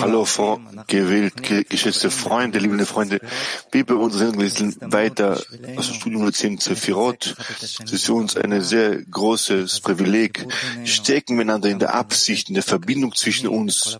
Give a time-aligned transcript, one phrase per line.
[0.00, 3.20] Hallo, Frau gewählt, geschätzte Freunde, liebe Freunde.
[3.70, 5.32] Wir bei uns sind weiter
[5.76, 7.36] aus dem Studium 10 Zephirot.
[7.84, 10.46] Es ist für uns ein sehr großes Privileg.
[10.84, 13.98] Stecken wir einander in der Absicht, in der Verbindung zwischen uns.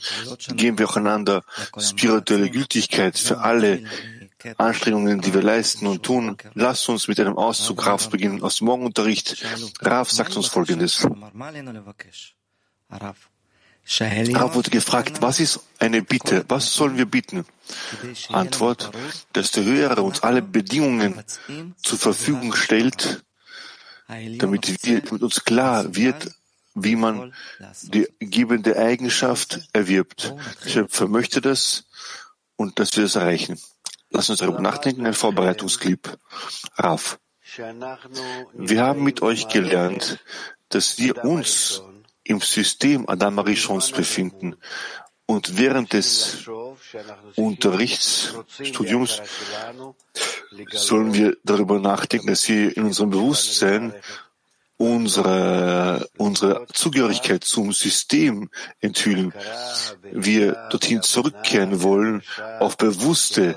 [0.54, 1.42] Geben wir auch einander
[1.78, 3.84] spirituelle Gültigkeit für alle
[4.56, 6.38] Anstrengungen, die wir leisten und tun.
[6.54, 9.44] Lasst uns mit einem Auszug Rafs beginnen aus dem Morgenunterricht.
[9.82, 11.06] Raf sagt uns Folgendes.
[13.88, 16.44] Rav wurde gefragt, was ist eine Bitte?
[16.48, 17.44] Was sollen wir bitten?
[18.30, 18.90] Antwort,
[19.32, 21.22] dass der Höhere uns alle Bedingungen
[21.82, 23.22] zur Verfügung stellt,
[24.08, 26.28] damit, wir, damit uns klar wird,
[26.74, 27.32] wie man
[27.82, 30.34] die gebende Eigenschaft erwirbt.
[30.64, 31.84] Der Schöpfer möchte das
[32.56, 33.58] und dass wir das erreichen.
[34.10, 36.18] Lass uns darüber nachdenken, ein Vorbereitungsclip.
[36.76, 37.18] Rav.
[38.54, 40.18] Wir haben mit euch gelernt,
[40.68, 41.82] dass wir uns
[42.26, 44.56] im System Adam Arishons befinden
[45.26, 46.48] und während des
[47.34, 49.22] Unterrichtsstudiums
[50.72, 53.92] sollen wir darüber nachdenken, dass wir in unserem Bewusstsein
[54.76, 59.32] unsere, unsere Zugehörigkeit zum System enthüllen.
[60.12, 62.22] Wir dorthin zurückkehren wollen
[62.60, 63.56] auf bewusste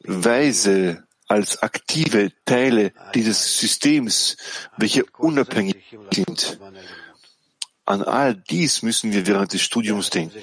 [0.00, 4.36] Weise als aktive Teile dieses Systems,
[4.76, 5.76] welche unabhängig
[6.12, 6.58] sind.
[7.90, 10.38] An all dies müssen wir während des Studiums denken.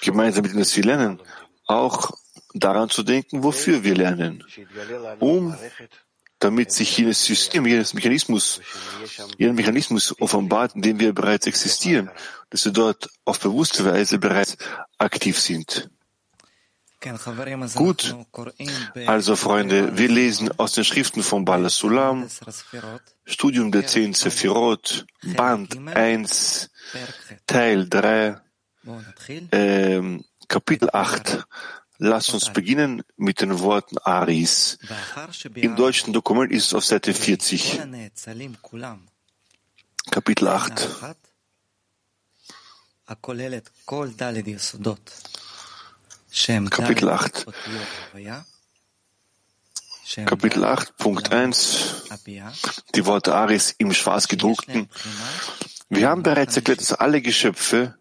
[0.00, 1.22] Gemeinsam mit dem, was wir lernen,
[1.66, 2.10] auch
[2.52, 4.42] daran zu denken, wofür wir lernen,
[5.20, 5.56] um
[6.40, 8.60] damit sich jenes System, jenes Mechanismus,
[9.38, 12.10] jener Mechanismus offenbart, in dem wir bereits existieren,
[12.50, 14.56] dass wir dort auf bewusste Weise bereits
[14.98, 15.90] aktiv sind.
[17.74, 18.14] Gut,
[19.06, 22.28] also Freunde, wir lesen aus den Schriften von Bala Sulam,
[23.24, 26.70] Studium der zehn Sephirot, Band 1,
[27.46, 28.40] Teil 3,
[29.50, 31.44] äh, Kapitel 8.
[32.02, 34.78] Lass uns beginnen mit den Worten Aris.
[35.54, 37.80] Im deutschen Dokument ist es auf Seite 40.
[40.10, 40.88] Kapitel 8.
[46.70, 47.46] Kapitel 8.
[50.26, 52.08] Kapitel 8, Punkt 1,
[52.94, 54.88] die Worte Aris im schwarz gedruckten.
[55.88, 57.96] Wir haben bereits erklärt, dass alle Geschöpfe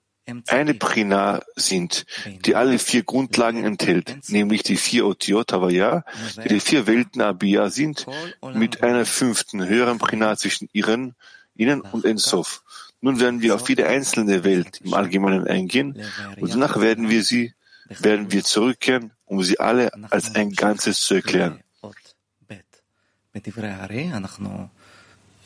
[0.47, 2.05] eine Prina sind,
[2.45, 6.03] die alle vier Grundlagen enthält, nämlich die vier Otiot Havaya,
[6.43, 8.05] die die vier Welten Abia sind,
[8.53, 11.15] mit einer fünften höheren Prina zwischen ihren,
[11.55, 12.63] ihnen und Ensof.
[13.01, 16.01] Nun werden wir auf jede einzelne Welt im Allgemeinen eingehen.
[16.39, 17.53] Und danach werden wir sie
[17.89, 21.63] werden wir zurückkehren, um sie alle als ein Ganzes zu erklären.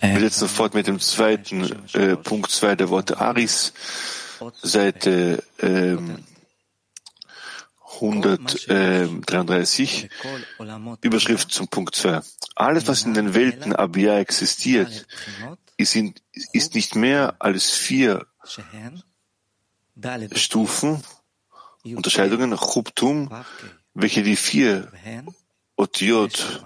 [0.01, 3.73] Wir setzen fort mit dem zweiten äh, Punkt zwei der Worte Aris,
[4.61, 6.25] Seite ähm,
[8.01, 10.09] 133,
[11.01, 12.21] Überschrift zum Punkt 2.
[12.55, 15.05] Alles, was in den Welten Abia existiert,
[15.77, 16.13] ist, in,
[16.51, 18.27] ist nicht mehr als vier
[20.33, 21.01] Stufen
[21.85, 23.29] Unterscheidungen, Chubtum,
[23.93, 24.91] welche die vier
[25.75, 26.65] Otiot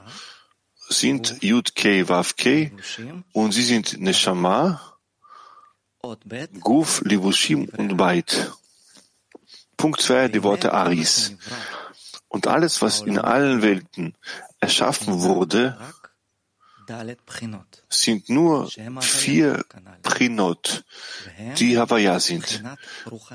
[0.89, 2.71] sind, Yud K, Vav K,
[3.33, 4.81] und sie sind Neshama,
[6.61, 8.51] Guf, Libushim und Bait.
[9.75, 11.35] Punkt zwei, die Worte Aris.
[12.29, 14.15] Und alles, was in allen Welten
[14.59, 15.77] erschaffen wurde,
[17.89, 18.69] sind nur
[19.01, 19.65] vier
[20.03, 20.85] Prinot,
[21.57, 22.63] die Havaya sind.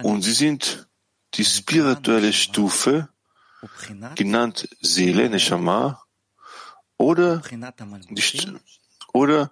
[0.02, 0.88] Und sie sind
[1.34, 3.08] die spirituelle Stufe,
[4.14, 6.02] genannt Seele, Neshama,
[6.96, 7.42] oder
[8.10, 8.22] die,
[9.12, 9.50] oder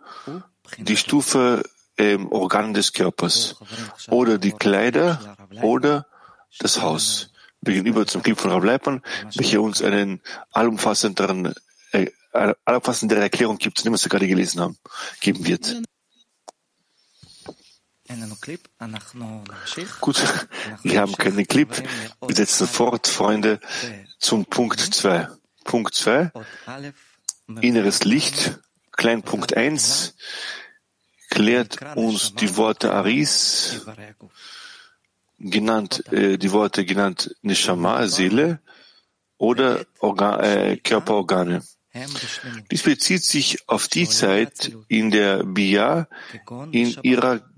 [0.78, 1.62] die Stufe
[1.96, 3.56] ähm, Organ des Körpers,
[4.08, 6.06] oder die Kleider, oder
[6.58, 7.30] das Haus.
[7.62, 9.02] Gegenüber zum Clip von Rav Leipmann,
[9.34, 11.54] welcher uns einen allumfassenderen,
[11.92, 12.10] äh,
[12.64, 14.78] allumfassendere Erklärung gibt, den wir gerade gelesen haben,
[15.20, 15.82] geben wird.
[20.00, 20.22] Gut,
[20.82, 21.70] wir haben keinen Clip.
[22.26, 23.60] Wir setzen fort, Freunde,
[24.18, 25.28] zum Punkt 2.
[25.64, 26.32] Punkt 2,
[27.60, 28.58] inneres Licht,
[28.92, 30.14] Kleinpunkt 1,
[31.28, 33.86] klärt uns die Worte Aris,
[35.38, 38.60] genannt, äh, die Worte genannt Neshama, Seele,
[39.38, 41.62] oder Organ, äh, Körperorgane.
[42.70, 46.08] Dies bezieht sich auf die Zeit, in der Bia
[46.72, 47.49] in ihrer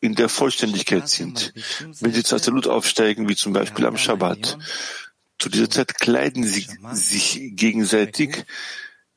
[0.00, 1.52] in der Vollständigkeit sind.
[2.00, 4.58] Wenn sie zu Absolut aufsteigen, wie zum Beispiel am Shabbat,
[5.38, 8.44] zu dieser Zeit kleiden sie sich gegenseitig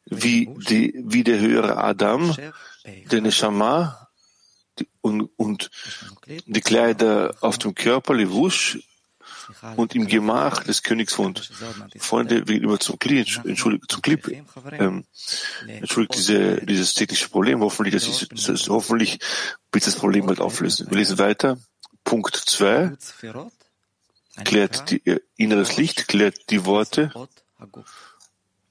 [0.06, 2.36] wie, die, wie der höhere Adam,
[2.86, 4.08] der Neshama
[5.02, 5.70] und, und
[6.46, 8.80] die Kleider auf dem Körper, Levush,
[9.76, 11.50] und im Gemach des Königs wohnt.
[11.98, 15.06] Freunde, gegenüber zum Clip, entschuldigt, zum Clip, ähm,
[15.68, 17.62] entschuldigt diese, dieses technische Problem.
[17.62, 19.20] Hoffentlich, das ist, das hoffentlich
[19.72, 20.90] wird das Problem bald auflösen.
[20.90, 21.58] Wir lesen weiter.
[22.04, 22.94] Punkt 2
[24.44, 27.12] klärt die, äh, inneres Licht, klärt die Worte.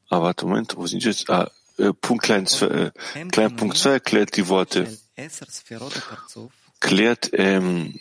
[0.08, 1.28] Ah, warte, Moment, wo sind jetzt?
[1.28, 2.90] Ah, äh, Punkt klein, äh,
[3.30, 4.96] klein Punkt 2 klärt die Worte.
[6.80, 7.98] Klärt, ähm,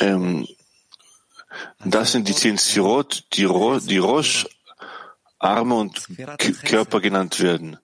[0.00, 0.46] ähm,
[1.84, 4.46] das sind die zehn Sirot, die, Ro, die Rosh,
[5.38, 6.08] Arme und
[6.64, 7.78] Körper genannt werden.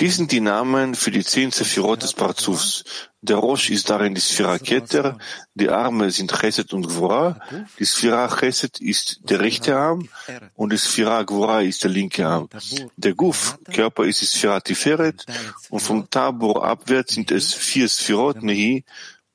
[0.00, 2.84] Dies sind die Namen für die zehn Sephirot des Parzufs.
[3.20, 5.18] Der Rosh ist darin die Sphira Keter,
[5.54, 7.40] die Arme sind Chesed und Gvora,
[7.78, 10.08] die Sphira Chesed ist der rechte Arm
[10.54, 12.48] und die Sphira Gvora ist der linke Arm.
[12.96, 15.24] Der Guf, Körper ist die Sphira Tiferet
[15.70, 18.84] und vom Tabor abwärts sind es vier Sphirot, Nehi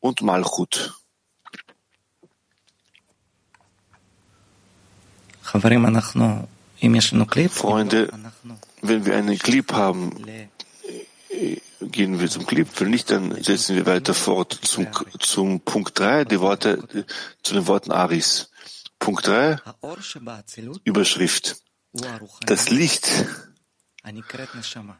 [0.01, 0.93] und Malchut.
[7.51, 8.09] Freunde,
[8.81, 10.11] wenn wir einen Clip haben,
[11.81, 12.67] gehen wir zum Clip.
[12.77, 14.87] Wenn nicht, dann setzen wir weiter fort zum,
[15.19, 17.05] zum Punkt 3, die Worte,
[17.43, 18.49] zu den Worten Aris.
[18.99, 19.57] Punkt 3,
[20.83, 21.57] Überschrift.
[22.45, 23.09] Das Licht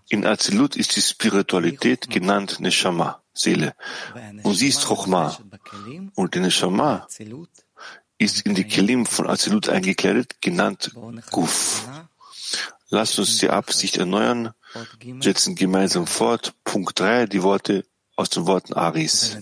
[0.09, 3.73] in Azilut ist die Spiritualität genannt Neshama, Seele.
[4.43, 5.37] Und sie ist Chochma.
[6.15, 7.07] Und die Neshama
[8.19, 10.91] ist in die Kelim von Azilut eingekleidet, genannt
[11.31, 11.87] Guf.
[12.89, 14.53] Lasst uns die Absicht erneuern,
[15.19, 16.53] setzen gemeinsam fort.
[16.63, 19.37] Punkt 3, die Worte aus den Worten Aris.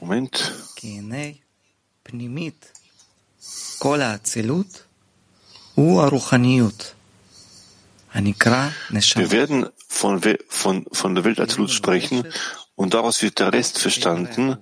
[0.00, 0.52] Moment.
[9.16, 12.26] Wir werden von, von, von der Welt Azilut sprechen
[12.74, 14.56] und daraus wird der Rest verstanden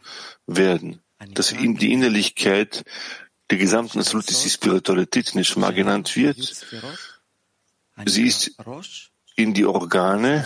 [0.47, 1.01] werden.
[1.35, 2.85] dass die Innerlichkeit
[3.51, 6.39] der gesamten Absolut ist die Spiritualität nicht mal genannt wird.
[8.07, 8.57] Sie ist
[9.37, 10.45] in die Organe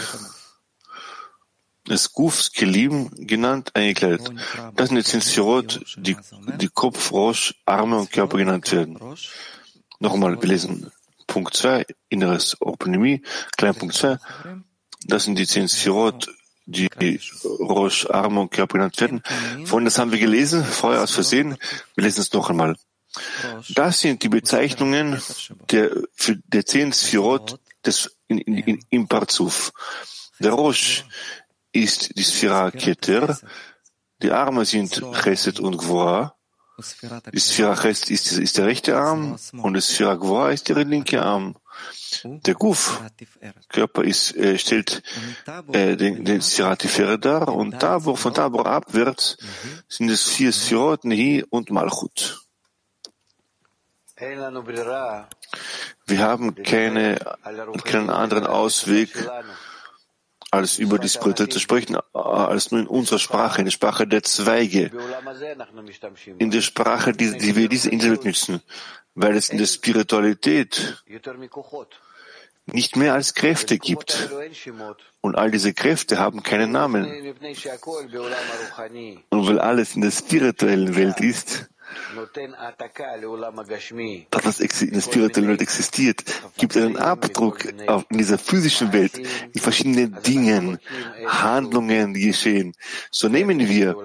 [2.12, 4.32] Gufs Kelim genannt eingekleidet.
[4.74, 6.16] Das sind in Sirot, die,
[6.60, 8.98] die Kopf, Rosh, Arme und Körper genannt werden.
[9.98, 10.90] Nochmal, wir lesen
[11.26, 13.22] Punkt 2, inneres Orponymie,
[13.56, 14.18] Kleinpunkt 2.
[15.04, 16.28] Das sind die zehn Sirot,
[16.66, 16.88] die
[17.44, 19.22] Rosh, Arme und Körper genannt werden.
[19.64, 21.56] Vorhin, das haben wir gelesen, vorher aus Versehen.
[21.94, 22.76] Wir lesen es noch einmal.
[23.74, 25.20] Das sind die Bezeichnungen
[25.70, 29.72] der, für, der zehn Sphirot des, in, in, in, im Parzuf.
[30.38, 31.04] Der Rosh
[31.82, 33.38] ist die Sphira Keter,
[34.22, 36.34] die Arme sind Chesed und Gvora,
[37.32, 41.22] die Sphira Chesed ist, ist der rechte Arm und die Sphira Gvora ist der linke
[41.22, 41.56] Arm.
[42.24, 43.02] Der Guf,
[43.68, 45.02] Körper ist, äh, stellt
[45.72, 49.36] äh, den, den Siratifere dar und Tabor, von Tabor abwärts
[49.88, 52.40] sind es vier Sirot, Nehi und Malchut.
[56.06, 57.18] Wir haben keine,
[57.84, 59.10] keinen anderen Ausweg,
[60.56, 64.22] als über die Spiritualität zu sprechen, als nur in unserer Sprache, in der Sprache der
[64.22, 64.90] Zweige,
[66.38, 68.60] in der Sprache, die, die wir diese Insel nützen,
[69.14, 71.02] weil es in der Spiritualität
[72.66, 74.30] nicht mehr als Kräfte gibt.
[75.20, 77.04] Und all diese Kräfte haben keinen Namen.
[79.30, 81.68] Und weil alles in der spirituellen Welt ist,
[84.30, 86.24] dass das in der spirituellen Welt existiert,
[86.56, 90.78] gibt einen Abdruck in dieser physischen Welt, in verschiedenen Dingen,
[91.26, 92.74] Handlungen, die geschehen.
[93.10, 93.96] So nehmen wir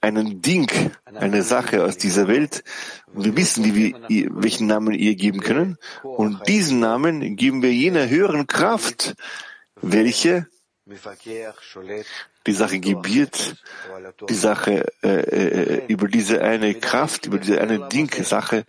[0.00, 0.70] einen Ding,
[1.04, 2.62] eine Sache aus dieser Welt.
[3.12, 5.78] Und wir wissen, wie wir, welchen Namen ihr geben können.
[6.02, 9.14] Und diesen Namen geben wir jener höheren Kraft,
[9.80, 10.46] welche
[12.46, 13.56] die Sache gebiert,
[14.28, 18.64] die Sache äh, äh, über diese eine Kraft, über diese eine Ding-Sache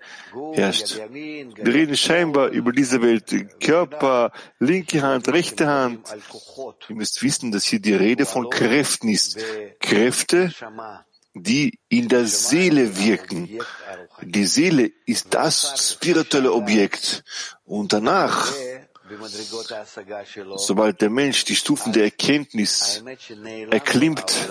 [0.54, 1.00] herrscht.
[1.12, 6.08] Wir reden scheinbar über diese Welt, Körper, linke Hand, rechte Hand.
[6.90, 9.38] Ihr müsst wissen, dass hier die Rede von Kräften ist.
[9.80, 10.52] Kräfte,
[11.34, 13.60] die in der Seele wirken.
[14.22, 17.24] Die Seele ist das spirituelle Objekt.
[17.66, 18.52] Und danach,
[20.58, 23.04] sobald der Mensch die Stufen der Erkenntnis
[23.72, 24.50] erklimmt,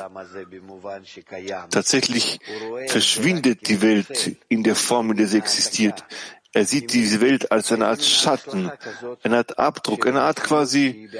[1.70, 2.38] tatsächlich
[2.88, 6.04] verschwindet die Welt in der Form, in der sie existiert.
[6.56, 8.70] Er sieht diese Welt als eine Art Schatten,
[9.22, 11.10] eine Art Abdruck, eine Art quasi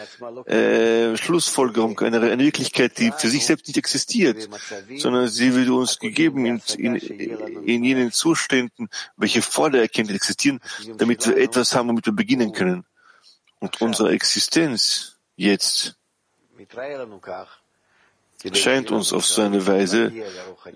[0.47, 4.49] äh, Schlussfolgerung, eine, Wirklichkeit, die für sich selbst nicht existiert,
[4.97, 8.89] sondern sie wird uns gegeben in, in, in jenen Zuständen,
[9.19, 10.59] welche vor der Erkenntnis existieren,
[10.97, 12.87] damit wir etwas haben, womit wir beginnen können.
[13.59, 15.97] Und unsere Existenz jetzt
[18.55, 20.13] scheint uns auf so eine Weise,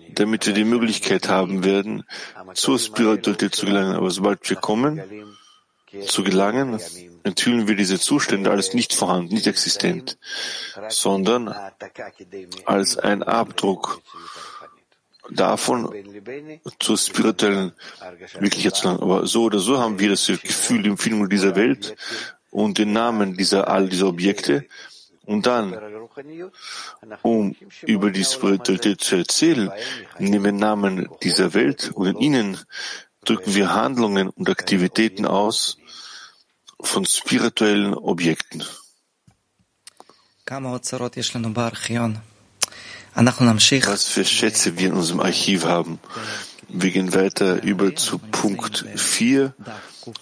[0.09, 2.03] damit wir die Möglichkeit haben werden,
[2.53, 3.95] zur Spiritualität zu gelangen.
[3.95, 5.01] Aber sobald wir kommen,
[6.07, 6.79] zu gelangen,
[7.23, 10.17] enthüllen wir diese Zustände als nicht vorhanden, nicht existent,
[10.89, 11.53] sondern
[12.65, 14.01] als ein Abdruck
[15.29, 15.93] davon
[16.79, 17.73] zur spirituellen
[18.39, 19.03] Wirklichkeit zu gelangen.
[19.03, 21.95] Aber so oder so haben wir das Gefühl, die Empfindung dieser Welt
[22.51, 24.67] und den Namen dieser, all dieser Objekte
[25.25, 25.77] und dann,
[27.21, 29.71] um über die Spiritualität zu erzählen,
[30.19, 32.57] nehmen wir Namen dieser Welt und in ihnen
[33.23, 35.77] drücken wir Handlungen und Aktivitäten aus
[36.81, 38.63] von spirituellen Objekten.
[43.87, 45.99] Was für Schätze wir in unserem Archiv haben.
[46.73, 49.53] Wir gehen weiter über zu Punkt 4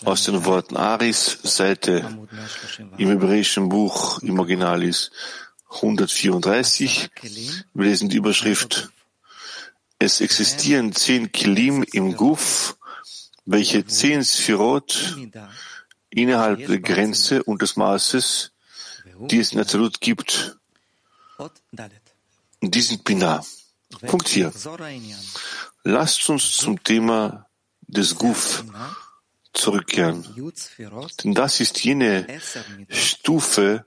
[0.03, 2.17] aus den Worten Aris, Seite
[2.97, 5.11] im hebräischen Buch im Originalis
[5.69, 7.09] 134.
[7.73, 8.89] Wir lesen die Überschrift
[9.99, 12.77] Es existieren zehn Kilim im Guf,
[13.45, 15.17] welche zehn Sphirot
[16.09, 18.51] innerhalb der Grenze und des Maßes,
[19.29, 20.57] die es in Azalut gibt.
[21.37, 23.43] Und die sind Binah.
[24.05, 24.51] Punkt 4.
[25.83, 27.47] Lasst uns zum Thema
[27.87, 28.63] des Guf
[29.53, 30.25] zurückkehren.
[31.23, 32.27] Denn das ist jene
[32.89, 33.85] Stufe,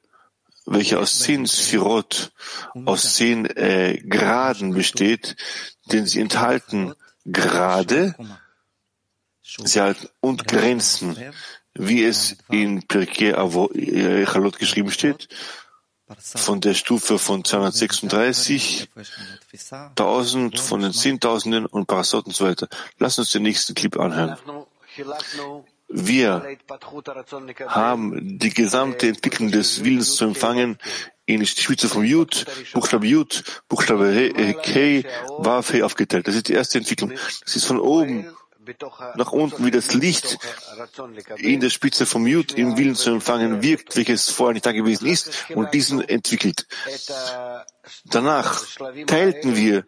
[0.67, 2.33] welche aus zehn Sphirot,
[2.85, 5.37] aus zehn äh, Graden besteht,
[5.87, 6.95] denn sie enthalten
[7.31, 8.15] Grade,
[9.43, 11.17] sie halten und Grenzen,
[11.75, 15.29] wie es in Pirkei Echalot geschrieben steht,
[16.19, 18.89] von der Stufe von 236,
[19.71, 22.69] 1000, von den Zehntausenden und Parasot und so weiter.
[22.99, 24.37] Lass uns den nächsten Clip anhören.
[25.89, 26.57] Wir
[27.67, 30.79] haben die gesamte Entwicklung des Willens zu empfangen
[31.27, 35.05] in die Spitze vom Jud, Buchstabe Jud, Buchstabe K,
[35.39, 36.27] Waf, aufgeteilt.
[36.27, 37.13] Das ist die erste Entwicklung.
[37.45, 38.27] Das ist von oben
[39.17, 40.39] nach unten, wie das Licht
[41.37, 45.07] in der Spitze vom Jud im Willen zu empfangen wirkt, welches vorher nicht da gewesen
[45.07, 46.67] ist und diesen entwickelt.
[48.05, 48.65] Danach
[49.07, 49.85] teilten wir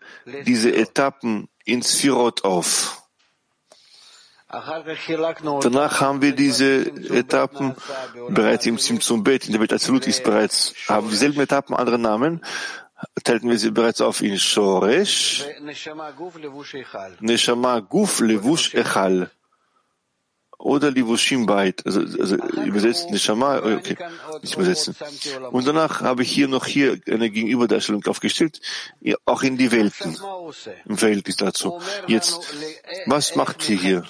[0.46, 3.00] diese Etappen in Sphirot auf.
[4.48, 7.74] Danach haben wir diese Etappen
[8.28, 12.40] bereits im Simtsum Bet, in der Welt Absolut ist bereits, haben dieselben Etappen andere Namen,
[13.22, 16.36] teilten wir sie bereits auf in Shoresh, Neshama Guf
[18.20, 19.30] Levush Echal.
[20.56, 23.98] Oder Livushim Bait, also, also übersetzt Neshama, okay,
[24.40, 24.96] nicht übersetzen.
[25.50, 28.62] Und danach habe ich hier noch hier eine Gegenüberdarstellung aufgestellt,
[29.26, 30.16] auch in die Welten,
[30.86, 31.82] im Verhältnis dazu.
[32.06, 32.54] Jetzt,
[33.06, 34.04] was macht ihr hier?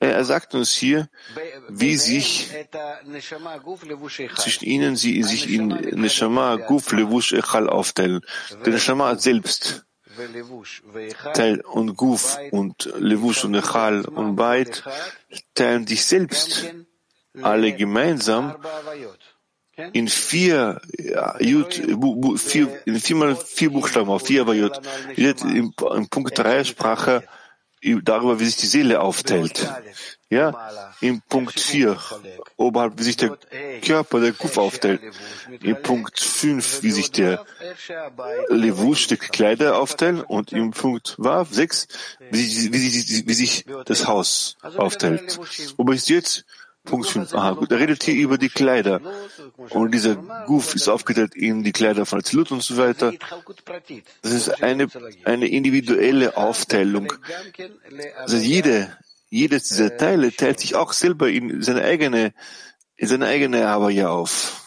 [0.00, 1.08] Er sagt uns hier,
[1.68, 2.50] wie sich
[4.36, 8.20] zwischen ihnen sie sich in Neshama, Guf, Levush, Echal aufteilen.
[8.64, 9.84] Der Neshama selbst
[11.34, 14.82] Teil und Guf und Levush und Echal und Beit
[15.54, 16.72] teilen sich selbst
[17.42, 18.56] alle gemeinsam
[19.92, 20.80] in vier,
[21.40, 21.74] Jud,
[22.38, 24.80] vier, in viermal vier Buchstaben auf vier Avayot.
[25.16, 25.74] In,
[26.08, 27.22] Punkt drei sprach er
[28.02, 29.68] darüber, wie sich die Seele aufteilt.
[30.28, 31.96] Ja, in Punkt 4,
[32.56, 33.38] oberhalb, wie sich der
[33.84, 35.00] Körper, der Kuf aufteilt.
[35.62, 37.44] In Punkt 5, wie sich der
[38.48, 40.24] Levush, die Kleider aufteilt.
[40.26, 41.86] Und in Punkt Wav 6,
[42.30, 45.38] wie sich, wie, sich, wie sich das Haus aufteilt.
[45.76, 46.44] Wobei ist jetzt
[46.86, 47.34] Punkt 5.
[47.34, 47.70] Aha, gut.
[47.70, 49.00] Er redet hier über die Kleider.
[49.70, 50.16] Und dieser
[50.46, 53.12] Guf ist aufgeteilt in die Kleider von Azilut und so weiter.
[54.22, 54.88] Das ist eine,
[55.24, 57.12] eine individuelle Aufteilung.
[58.16, 58.96] Also jede,
[59.28, 62.32] jedes dieser Teile teilt sich auch selber in seine eigene,
[62.96, 64.62] in seine eigene Havaya auf.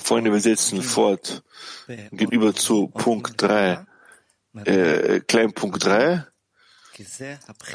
[0.00, 1.42] Freunde, wir setzen fort.
[2.12, 3.86] Gegenüber zu Punkt 3,
[4.64, 6.26] äh, Kleinpunkt 3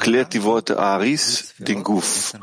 [0.00, 2.34] klärt die Worte Aris den Guf.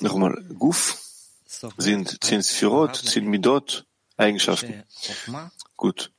[0.00, 0.98] Nochmal, Guf
[1.78, 3.86] sind zehn Sphirot, zehn Midot,
[4.16, 4.82] Eigenschaften.
[5.76, 6.12] Gut.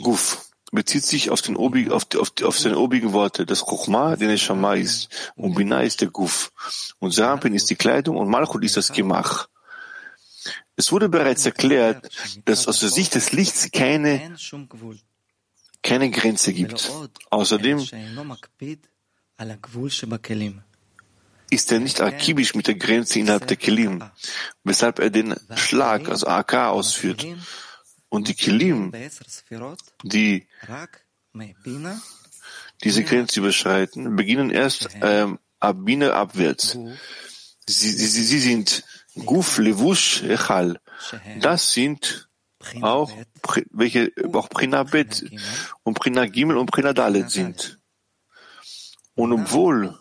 [0.00, 3.46] Guf bezieht sich auf, den obig, auf, die, auf, die, auf seine obigen Worte.
[3.46, 6.50] Das Chochma, der Neshama ist, und Binah ist der Guf.
[6.98, 9.48] Und Serampin ist die Kleidung und Malchut ist das Gemach.
[10.74, 12.08] Es wurde bereits erklärt,
[12.46, 14.34] dass aus der Sicht des Lichts keine
[15.82, 16.90] keine Grenze gibt.
[17.30, 17.78] Außerdem
[21.50, 24.02] ist er nicht akibisch mit der Grenze innerhalb der Kelim,
[24.64, 27.26] weshalb er den Schlag, also AK, ausführt.
[28.08, 28.92] Und die Kelim,
[30.02, 30.46] die
[32.84, 36.78] diese Grenze überschreiten, beginnen erst ähm, ab Bina abwärts.
[37.66, 38.84] Sie, sie, sie sind
[39.24, 40.80] Guf, Levush, Echal.
[41.40, 42.28] Das sind
[42.80, 43.10] auch,
[43.70, 45.24] welche auch Prina Bet
[45.82, 47.78] und Prina Gimel und Prina Dalet sind.
[49.14, 49.98] Und obwohl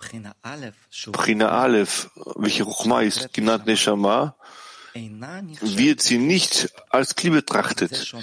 [0.00, 4.36] Prina Aleph, welche Ruchma ist, genannt Neshama,
[4.94, 8.14] wird sie nicht als Kli betrachtet,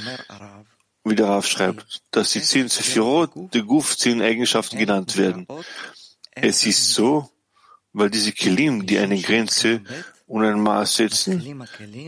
[1.03, 5.48] wie der Rav schreibt, dass die zehn Sephirot, die Guf, zehn Eigenschaften genannt werden.
[6.32, 7.30] Es ist so,
[7.92, 9.82] weil diese Kelim, die eine Grenze
[10.27, 11.42] und ein Maß setzen,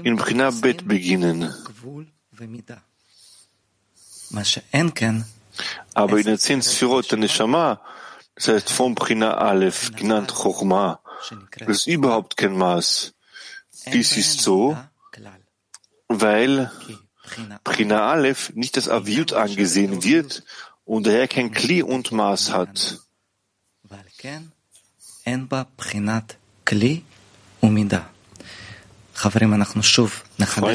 [0.03, 1.53] in Prina Bet beginnen.
[5.93, 7.81] Aber in der zehn Sephirot der Neshama,
[8.35, 10.99] das heißt vom Prina Aleph, genannt Chochma,
[11.59, 13.13] das ist überhaupt kein Maß.
[13.93, 14.77] Dies ist so,
[16.07, 16.71] weil
[17.63, 20.43] Prina Aleph nicht als Aviut angesehen wird
[20.83, 22.99] und daher kein Kli und Maß hat.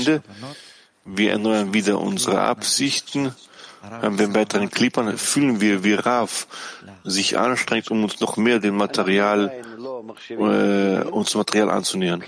[0.06, 0.22] Freunde,
[1.04, 3.34] wir erneuern wieder unsere Absichten.
[4.02, 6.46] Wir weiteren Klippern fühlen wir, wie Rav
[7.04, 9.52] sich anstrengt, um uns noch mehr dem Material
[10.30, 12.22] äh, uns Material anzunähern.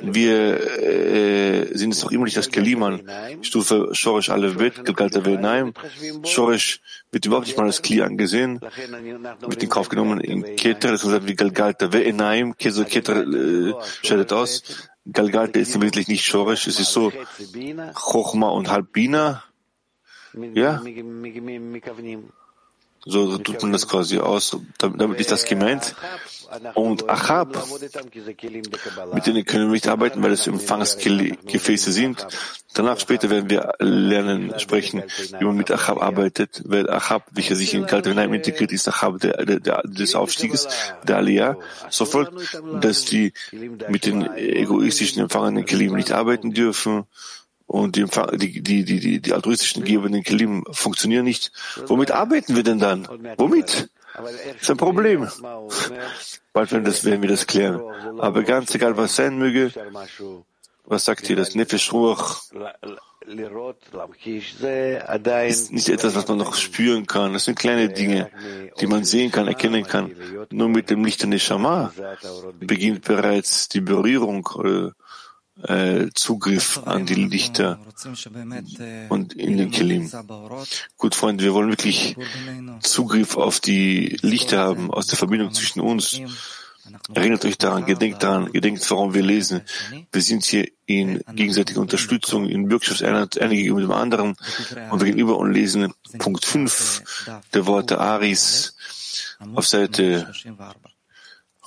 [0.00, 3.02] Wir äh, sind es auch immer nicht das Kaliman,
[3.42, 5.72] Stufe Shorish Alevet, Galgalta Venaim.
[6.24, 8.60] Shorish wird überhaupt nicht mal als Kli angesehen,
[9.40, 14.32] wird in Kauf genommen in Keter, das ist wie Galgalta Venaim, Keter, Keter äh, scheidet
[14.32, 14.62] aus.
[15.10, 17.12] Galgalta ist wirklich nicht Shorish, es ist so
[17.94, 19.42] Chochma und Halbina.
[20.54, 20.80] Ja?
[23.04, 24.56] So, tut man das quasi aus.
[24.78, 25.94] Damit ist das gemeint.
[26.74, 27.56] Und Achab,
[29.14, 32.26] mit denen können wir nicht arbeiten, weil es Empfangsgefäße sind.
[32.74, 35.02] Danach später werden wir lernen, sprechen,
[35.38, 39.20] wie man mit Achab arbeitet, weil Achab, welcher sich in Kalte hinein integriert, ist Achab
[39.20, 40.68] der, der, der, des Aufstieges,
[41.06, 41.56] der Aliyah.
[41.90, 42.32] So folgt,
[42.80, 43.32] dass die
[43.88, 47.04] mit den egoistischen empfangenen Kelim nicht arbeiten dürfen
[47.72, 48.04] und die,
[48.36, 51.52] die, die, die, die altruistischen gebenden Kelim funktionieren nicht.
[51.86, 53.08] Womit arbeiten wir denn dann?
[53.38, 53.88] Womit?
[54.14, 55.26] Das ist ein Problem.
[56.52, 57.80] Bald werden, das, werden wir das klären.
[58.18, 59.72] Aber ganz egal, was sein möge,
[60.84, 62.42] was sagt hier das Nefesh Ruach?
[65.46, 67.32] Ist nicht etwas, was man noch spüren kann.
[67.32, 68.30] Das sind kleine Dinge,
[68.80, 70.14] die man sehen kann, erkennen kann.
[70.50, 71.92] Nur mit dem Licht der Neshama
[72.60, 74.46] beginnt bereits die Berührung
[75.68, 77.78] äh, äh, Zugriff an die Lichter
[79.08, 80.10] und in den Kelim.
[80.96, 82.16] Gut, Freunde, wir wollen wirklich
[82.80, 86.20] Zugriff auf die Lichter haben, aus der Verbindung zwischen uns.
[87.14, 89.62] Erinnert euch daran, gedenkt daran, gedenkt, warum wir lesen.
[90.10, 94.36] Wir sind hier in gegenseitiger Unterstützung, in Bürgschaftseinheit, einer gegenüber dem anderen.
[94.90, 98.74] und wir gegenüber und lesen Punkt 5 der Worte Aris
[99.54, 100.32] auf Seite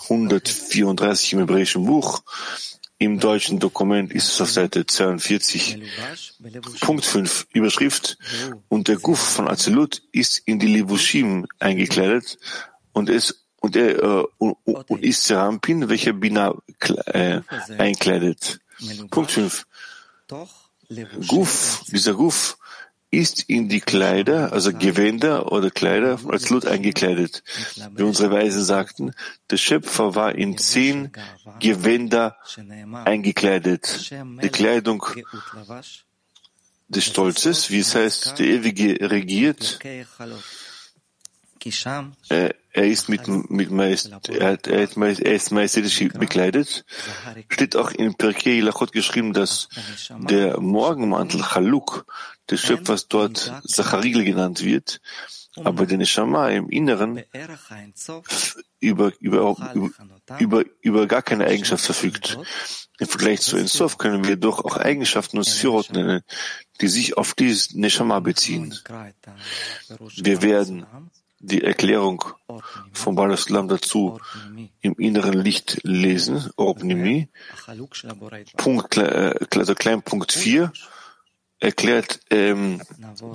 [0.10, 2.21] 134 im hebräischen Buch.
[2.97, 5.81] Im deutschen Dokument ist es auf Seite 42.
[6.79, 8.17] Punkt 5, Überschrift.
[8.69, 12.38] Und der Guf von Azelut ist in die Levushim eingekleidet
[12.93, 16.53] und es und er äh, und, und ist Serampin, welcher Bina
[17.08, 17.41] äh,
[17.77, 18.60] einkleidet.
[19.10, 19.65] Punkt 5.
[21.27, 22.58] Guf, dieser Guf
[23.12, 27.44] ist in die Kleider, also Gewänder oder Kleider als Lut eingekleidet.
[27.96, 29.13] Wie unsere Weisen sagten,
[29.50, 31.12] der Schöpfer war in zehn
[31.60, 32.38] Gewänder
[33.06, 34.12] eingekleidet.
[34.12, 35.06] Die Kleidung
[36.88, 39.80] des Stolzes, wie es heißt, der Ewige regiert.
[42.30, 46.86] Er, er ist mit, mit Majest, er, er, ist majestätisch bekleidet.
[47.50, 49.70] Steht auch in Perkei Lachot geschrieben, dass
[50.10, 52.06] der Morgenmantel Chaluk
[52.49, 55.01] des Schöpfers dort Zacharil genannt wird,
[55.55, 57.23] aber der Neshama im Inneren
[58.79, 59.91] über, über,
[60.39, 62.38] über, über gar keine Eigenschaft verfügt.
[62.99, 66.21] Im Vergleich zu Ensof können wir doch auch Eigenschaften und Sphirot nennen,
[66.81, 68.77] die sich auf dieses Neshama beziehen.
[70.15, 70.86] Wir werden
[71.39, 72.23] die Erklärung
[72.93, 74.19] von Balaslam dazu
[74.81, 77.29] im inneren Licht lesen, Orpnimi,
[78.58, 80.71] Punkt, äh, also Kleinpunkt 4,
[81.60, 82.82] erklärt ähm,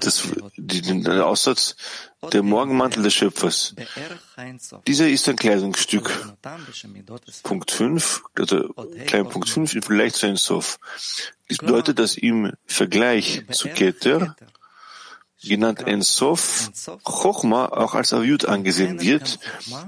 [0.01, 1.77] das, den Aussatz
[2.33, 3.75] der Morgenmantel des Schöpfers.
[4.87, 6.35] Dieser ist ein Kleidungsstück.
[7.43, 8.75] Punkt 5, also
[9.07, 10.79] klein Punkt 5 im Vergleich zu Ensof.
[11.49, 14.37] Dies bedeutet, dass im Vergleich zu Keter
[15.43, 16.71] genannt Ensof,
[17.03, 19.39] Chochma auch als Aviut angesehen wird,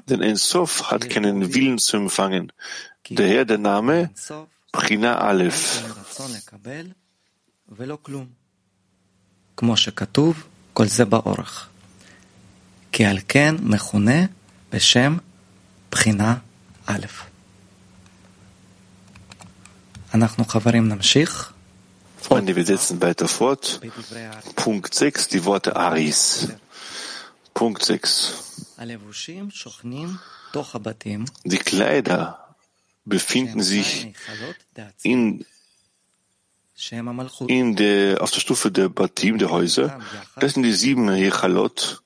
[0.09, 2.53] denn Ensof hat keinen Willen zu empfangen.
[3.11, 4.11] Daher der Name
[4.73, 5.83] Prina Aleph.
[9.58, 11.70] כמו שכתוב, כל זה באורך.
[12.92, 14.26] כי על כן מכונה
[14.72, 15.18] בשם
[15.92, 16.38] בחינה
[16.86, 17.06] א'.
[20.14, 21.54] אנחנו חברים נמשיך.
[22.28, 23.80] Freunde, wir setzen weiter fort.
[24.56, 26.50] Punkt 6, die Worte Aris.
[27.54, 28.34] Punkt 6.
[31.46, 32.56] Die Kleider
[33.06, 34.14] befinden sich
[35.04, 35.46] in,
[37.47, 40.01] in der, auf der Stufe der Batim, der Häuser.
[40.37, 42.03] Das sind die sieben Hechalot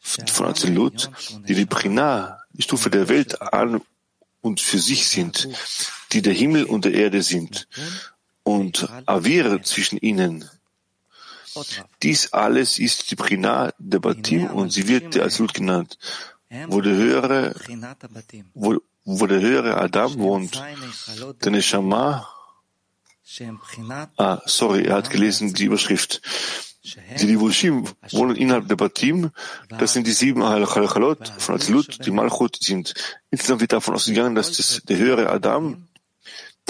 [0.00, 1.10] von Azilut,
[1.48, 3.80] die die Prina, die Stufe der Welt an
[4.40, 5.48] und für sich sind,
[6.12, 7.68] die der Himmel und der Erde sind.
[8.42, 10.48] Und Avir zwischen ihnen.
[12.02, 15.98] Dies alles ist die Prina der Batim und sie wird der Azilut genannt,
[16.68, 17.54] wo der höhere,
[18.54, 20.62] wo, wo der höhere Adam wohnt.
[21.42, 22.26] Der Neshama,
[24.16, 26.20] ah, sorry, er hat gelesen die Überschrift.
[26.82, 29.30] Die Livushim wohnen innerhalb der Batim.
[29.68, 32.94] Das sind die sieben Halachalot von Azilut, die Malchut sind.
[33.30, 35.86] Insgesamt wird davon ausgegangen, dass das, der höhere Adam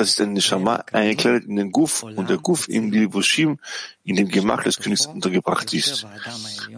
[0.01, 3.59] das ist ein Neshama eingekleidet in den Guf und der Guf in die Livushim
[4.03, 6.07] in dem Gemach des Königs untergebracht ist.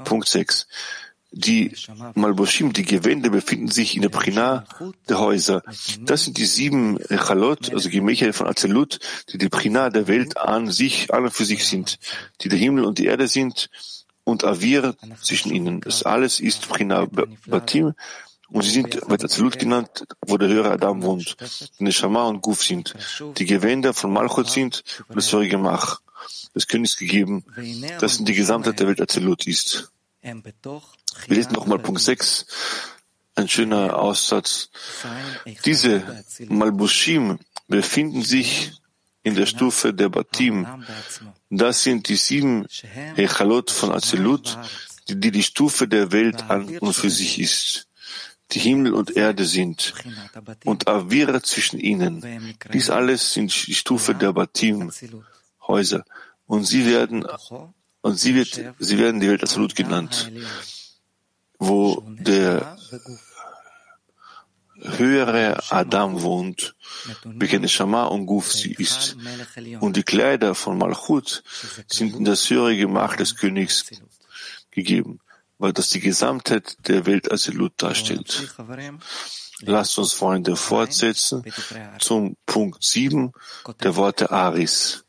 [0.02, 0.66] Punkt 6.
[1.34, 1.74] Die
[2.14, 4.66] Malboshim, die Gewände, befinden sich in der Prina
[5.08, 5.62] der Häuser.
[6.00, 8.98] Das sind die sieben Chalot, also Gemächer von Azelut,
[9.32, 11.98] die die Prina der Welt an sich, an und für sich sind,
[12.42, 13.70] die der Himmel und die Erde sind
[14.24, 15.80] und Avir zwischen ihnen.
[15.80, 17.06] Das alles ist Prina
[17.46, 17.94] Batim
[18.50, 21.36] und sie sind, wird Azelut genannt, wo der höhere Adam wohnt,
[21.78, 22.94] die Neshama und Guf sind,
[23.38, 26.02] die Gewänder von Malchut sind und das höhere Gemach
[26.54, 27.44] des Königs gegeben,
[28.00, 29.90] das in die Gesamtheit der Welt Azelut ist.
[31.26, 32.46] Wir lesen nochmal Punkt 6,
[33.34, 34.70] ein schöner Aussatz.
[35.64, 38.72] Diese Malbushim befinden sich
[39.22, 40.66] in der Stufe der Batim.
[41.48, 42.66] Das sind die sieben
[43.16, 44.58] Echalot von Azelut,
[45.08, 47.88] die, die die Stufe der Welt an und für sich ist,
[48.50, 49.94] die Himmel und Erde sind
[50.64, 52.56] und Avira zwischen ihnen.
[52.72, 54.92] Dies alles sind die Stufe der Batim,
[55.66, 56.04] Häuser.
[56.46, 57.24] Und sie werden,
[58.02, 60.30] und sie wird, sie werden die Welt Azelut genannt
[61.68, 62.76] wo der
[64.98, 66.74] höhere Adam wohnt,
[67.24, 69.16] wie Shama und Guf sie ist.
[69.80, 71.44] Und die Kleider von Malchut
[71.86, 73.84] sind in das höhere Gemach des Königs
[74.72, 75.20] gegeben,
[75.58, 78.52] weil das die Gesamtheit der Welt Azilut darstellt.
[79.60, 81.44] Lasst uns, Freunde, fortsetzen
[82.00, 83.32] zum Punkt 7
[83.80, 85.04] der Worte Aris.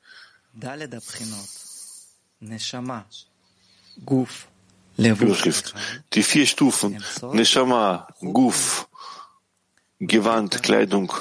[4.98, 5.74] Überschrift.
[6.14, 7.04] Die vier Stufen,
[7.34, 8.88] Neshama, Guf,
[10.00, 11.12] Gewand, Kleidung,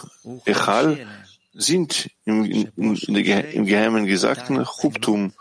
[0.44, 1.06] Echal,
[1.54, 2.44] sind im,
[2.76, 5.32] im, Geheimen Gesagten Chubtum.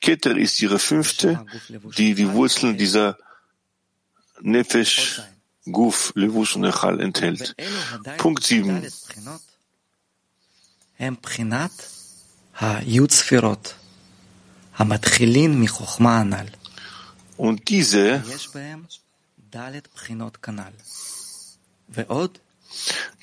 [0.00, 1.44] Keter ist ihre fünfte,
[1.96, 3.18] die die Wurzeln dieser
[4.40, 5.22] Nefesh,
[5.70, 7.54] Guf, Levus und Echal enthält.
[8.16, 8.86] Punkt 7.
[12.86, 13.74] Yutzfirot,
[14.74, 16.48] Hamatchilin Michochma Anal.
[17.40, 18.22] Und diese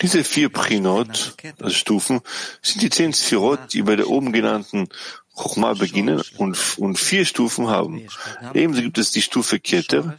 [0.01, 2.21] diese vier Prinot, also Stufen,
[2.63, 4.89] sind die zehn Sphirot, die bei der oben genannten
[5.35, 8.07] Chochma beginnen und, und vier Stufen haben.
[8.55, 10.17] Ebenso gibt es die Stufe Keter,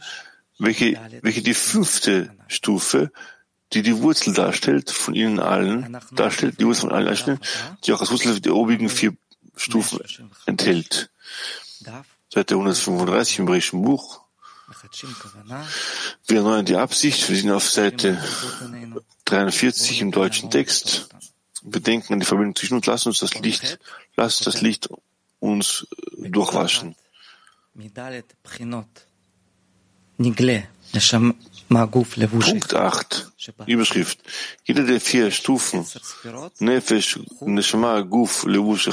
[0.59, 3.11] welche, welche die fünfte Stufe,
[3.73, 7.41] die die Wurzel darstellt, von ihnen allen, darstellt, die Wurzel von allen darstellt,
[7.83, 9.13] die auch als Wurzel der obigen vier
[9.57, 9.99] Stufen
[10.45, 11.11] enthält.
[12.31, 14.21] Seite 135 im Hebräischen Buch.
[16.27, 17.27] Wir erneuern die Absicht.
[17.27, 18.23] Wir sind auf Seite
[19.25, 21.09] 43 im deutschen Text.
[21.63, 22.85] Wir denken an die Verbindung zwischen uns.
[22.85, 23.79] Lass uns das Licht,
[24.15, 24.89] lass das Licht
[25.39, 25.87] uns
[26.17, 26.95] durchwaschen.
[32.51, 33.31] Punkt 8.
[33.67, 34.19] Überschrift.
[34.65, 35.85] Jede der vier Stufen,
[36.59, 38.87] Nefesh, Neshama, Guf, Levush,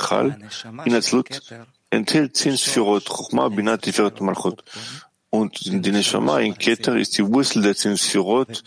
[0.85, 1.43] in Atzlut,
[1.91, 4.63] enthält zehn Sphirot, Chochma, Binat, Tiferet, Malchut.
[5.31, 8.63] Und die Neshama in Keter ist die Wurzel der zehn Sphirot,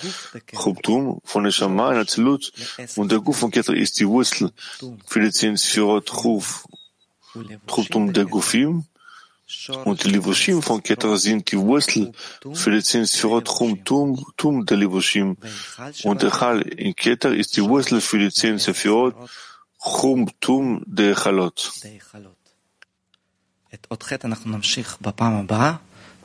[0.56, 2.52] Chubtum, von Neshama in Azilut,
[2.96, 4.52] und der Guf von Keter ist die Wurzel
[5.08, 6.66] für die zehn Sphirot, Chuf,
[7.66, 8.86] Chubtum der Gufim,
[9.84, 12.12] und die Livushim von Keter sind die Wurzel
[12.54, 13.84] für die zehn Sphirot, Chum,
[14.38, 15.38] Tum der Livushim,
[16.04, 19.16] und der Chal in Keter ist die Wurzel für die zehn Sphirot,
[19.80, 21.72] Chum, Tum der Chalot.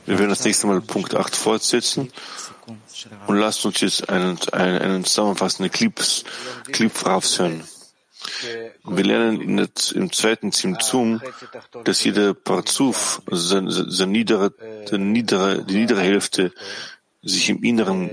[0.06, 2.10] Wir werden das nächste Mal Punkt 8 fortsetzen
[3.26, 5.94] und lasst uns jetzt einen, einen, einen zusammenfassenden Clip,
[6.72, 7.64] Clip hören.
[8.84, 11.20] Wir lernen der, im zweiten Zimtzum,
[11.84, 14.52] dass jeder Parzuf, sein, sein niedere,
[15.12, 16.52] niedere, die niedere Hälfte,
[17.22, 18.10] sich im Inneren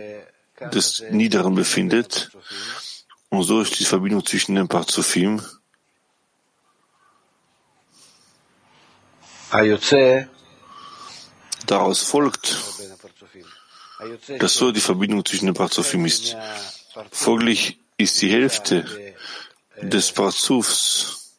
[0.73, 2.31] des Niederen befindet.
[3.29, 5.41] Und so ist die Verbindung zwischen den Parzufim.
[11.65, 12.57] Daraus folgt,
[14.39, 16.35] dass so die Verbindung zwischen den Parzufim ist.
[17.11, 19.13] Folglich ist die Hälfte
[19.81, 21.37] des Parzufs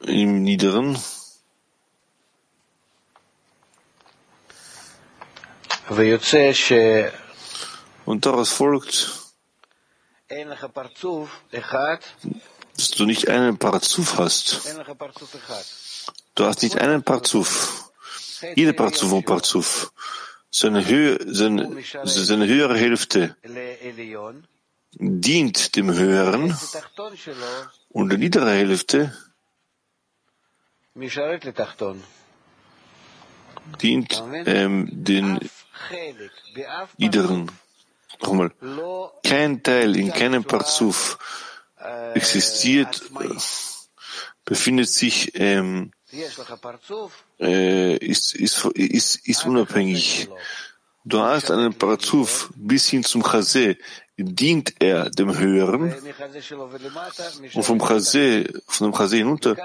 [0.00, 0.98] im Niederen
[8.04, 9.10] und daraus folgt,
[12.76, 14.76] dass du nicht einen Parzuf hast.
[16.34, 17.90] Du hast nicht einen Parzuf.
[18.54, 19.92] Jeder Parzuf und Parzuf.
[20.50, 23.36] Seine, Höhe, seine, seine höhere Hälfte
[24.92, 26.56] dient dem Höheren
[27.90, 29.16] und die niedere Hälfte
[33.82, 35.50] dient ähm, den
[36.96, 37.52] Niederen.
[38.22, 38.50] Nochmal.
[39.22, 41.18] Kein Teil in keinem Parzuf
[42.14, 43.02] existiert,
[44.44, 45.92] befindet sich, ähm,
[47.40, 50.28] äh, ist, ist, ist, ist unabhängig.
[51.04, 53.76] Du hast einen Parzuf bis hin zum Chase,
[54.16, 55.94] dient er dem Höheren
[57.54, 59.56] und vom Chase, von dem Chase hinunter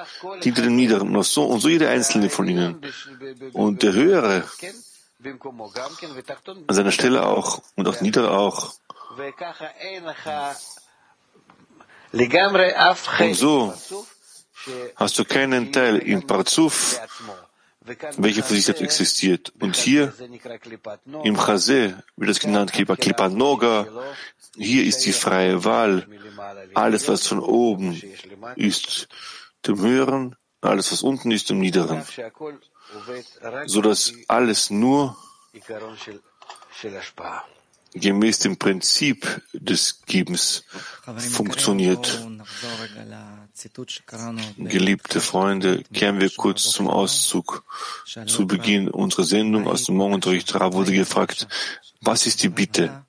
[0.43, 2.81] dient er dem Niederen und so, und so jeder einzelne von ihnen.
[3.53, 4.43] Und der Höhere
[6.67, 8.73] an seiner Stelle auch und auch Niedere auch.
[12.13, 13.73] Und so
[14.95, 16.99] hast du keinen Teil im Parzuf,
[18.17, 19.53] welcher für sich selbst existiert.
[19.59, 20.13] Und hier
[21.23, 23.87] im Chase wird das genannt Klipa Noga.
[24.55, 26.07] Hier ist die freie Wahl.
[26.73, 28.01] Alles, was von oben
[28.55, 29.07] ist,
[29.65, 32.03] dem Höheren, alles, was unten ist, dem Niederen.
[33.65, 35.15] So dass alles nur
[37.93, 40.63] gemäß dem Prinzip des Gebens
[41.17, 42.25] funktioniert.
[44.57, 47.63] Geliebte Freunde, kehren wir kurz zum Auszug.
[48.25, 51.47] Zu Beginn unserer Sendung aus dem Morgenunterricht wurde gefragt,
[52.01, 53.05] was ist die Bitte?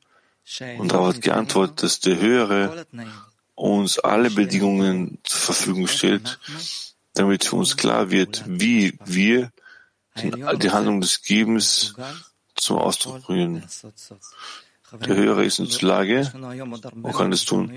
[0.78, 2.86] Und Rav hat geantwortet, dass der Höhere
[3.54, 6.38] uns alle Bedingungen zur Verfügung stellt,
[7.14, 9.52] damit für uns klar wird, wie wir
[10.16, 11.94] die Handlung des Gebens
[12.54, 13.64] zum Ausdruck bringen.
[15.00, 16.32] Der Höhere ist in der Lage
[17.02, 17.72] und kann es tun.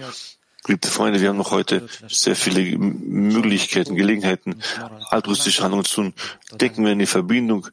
[0.67, 4.61] Liebe Freunde, wir haben noch heute sehr viele Möglichkeiten, Gelegenheiten,
[5.11, 6.13] altruistische Handlungen zu tun.
[6.59, 7.67] Decken wir in die Verbindung